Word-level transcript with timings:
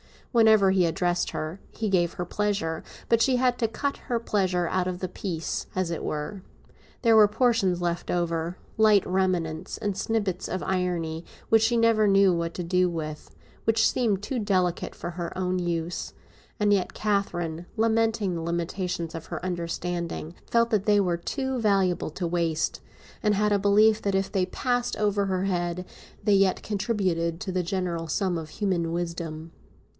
Whenever 0.31 0.71
he 0.71 0.85
addressed 0.85 1.31
her 1.31 1.59
he 1.71 1.89
gave 1.89 2.13
her 2.13 2.23
pleasure; 2.25 2.83
but 3.09 3.21
she 3.21 3.35
had 3.35 3.59
to 3.59 3.67
cut 3.67 3.97
her 3.97 4.17
pleasure 4.17 4.65
out 4.69 4.87
of 4.87 4.99
the 4.99 5.09
piece, 5.09 5.67
as 5.75 5.91
it 5.91 6.03
were. 6.03 6.41
There 7.01 7.17
were 7.17 7.27
portions 7.27 7.81
left 7.81 8.09
over, 8.09 8.57
light 8.77 9.05
remnants 9.05 9.77
and 9.77 9.95
snippets 9.95 10.47
of 10.47 10.63
irony, 10.63 11.25
which 11.49 11.61
she 11.61 11.75
never 11.75 12.07
knew 12.07 12.33
what 12.33 12.53
to 12.55 12.63
do 12.63 12.89
with, 12.89 13.35
which 13.65 13.87
seemed 13.87 14.23
too 14.23 14.39
delicate 14.39 14.95
for 14.95 15.11
her 15.11 15.37
own 15.37 15.59
use; 15.59 16.13
and 16.61 16.73
yet 16.73 16.93
Catherine, 16.93 17.65
lamenting 17.75 18.33
the 18.33 18.41
limitations 18.41 19.13
of 19.13 19.25
her 19.27 19.45
understanding, 19.45 20.33
felt 20.49 20.69
that 20.71 20.85
they 20.85 20.99
were 20.99 21.17
too 21.17 21.59
valuable 21.59 22.09
to 22.11 22.25
waste 22.25 22.79
and 23.21 23.35
had 23.35 23.51
a 23.51 23.59
belief 23.59 24.01
that 24.01 24.15
if 24.15 24.31
they 24.31 24.45
passed 24.47 24.95
over 24.95 25.25
her 25.25 25.43
head 25.43 25.85
they 26.23 26.33
yet 26.33 26.63
contributed 26.63 27.39
to 27.41 27.51
the 27.51 27.61
general 27.63 28.07
sum 28.07 28.37
of 28.37 28.49
human 28.49 28.93
wisdom. 28.93 29.51